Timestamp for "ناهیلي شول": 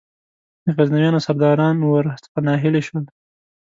2.47-3.05